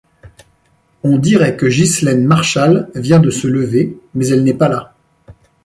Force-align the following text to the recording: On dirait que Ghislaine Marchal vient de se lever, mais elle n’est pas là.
On 1.03 1.19
dirait 1.19 1.55
que 1.57 1.67
Ghislaine 1.67 2.25
Marchal 2.25 2.89
vient 2.95 3.19
de 3.19 3.29
se 3.29 3.45
lever, 3.47 3.99
mais 4.15 4.29
elle 4.29 4.43
n’est 4.43 4.55
pas 4.55 4.67
là. 4.67 4.95